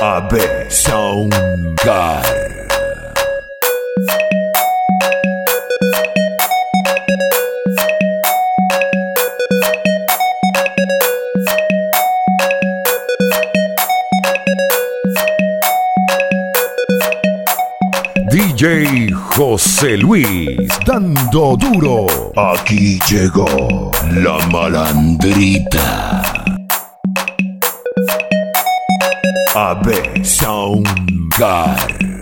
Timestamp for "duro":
21.56-22.06